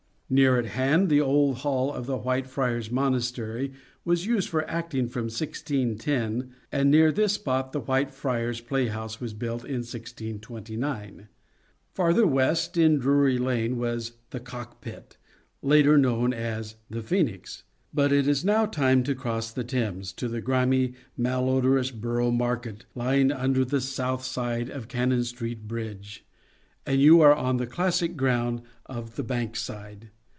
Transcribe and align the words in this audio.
Near 0.33 0.57
at 0.57 0.67
hand 0.67 1.09
the 1.09 1.19
old 1.19 1.57
hall 1.57 1.91
of 1.91 2.05
the 2.05 2.15
White 2.15 2.47
Friars 2.47 2.89
Monastery 2.89 3.73
was 4.05 4.25
used 4.25 4.47
for 4.47 4.65
acting 4.71 5.09
from 5.09 5.23
1610, 5.23 6.53
and 6.71 6.89
near 6.89 7.11
this 7.11 7.33
spot 7.33 7.73
the 7.73 7.81
White 7.81 8.11
Friars 8.13 8.61
playhouse 8.61 9.19
was 9.19 9.33
built 9.33 9.65
in 9.65 9.79
1629. 9.79 11.27
Farther 11.91 12.25
west, 12.25 12.75
6 12.75 12.75
SHAKESPEAREAN 12.75 12.91
THEATRES 12.91 12.93
in 12.95 12.99
Drury 13.01 13.37
Lane, 13.39 13.77
was" 13.77 14.13
The 14.31 14.39
Cockpit," 14.39 15.17
later 15.61 15.97
known 15.97 16.31
as" 16.33 16.75
The 16.89 17.01
Phoenix." 17.03 17.63
But 17.93 18.13
it 18.13 18.25
is 18.25 18.45
now 18.45 18.65
time 18.65 19.03
to 19.03 19.13
cross 19.15 19.51
the 19.51 19.65
Thames 19.65 20.13
to 20.13 20.29
the 20.29 20.39
grimy, 20.39 20.93
malodorous 21.17 21.91
Borough 21.91 22.31
Market, 22.31 22.85
lying 22.95 23.33
under 23.33 23.65
the 23.65 23.81
south 23.81 24.23
side 24.23 24.69
of 24.69 24.87
Cannon 24.87 25.25
Street 25.25 25.67
bridge, 25.67 26.25
and 26.85 27.01
you 27.01 27.19
are 27.19 27.35
on 27.35 27.57
the 27.57 27.67
classic 27.67 28.15
ground 28.15 28.61
of 28.85 29.17
The 29.17 29.23
Bankside. 29.23 30.07